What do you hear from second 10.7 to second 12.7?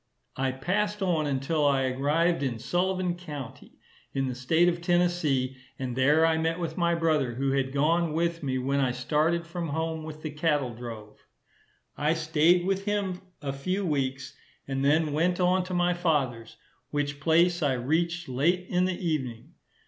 drove. I staid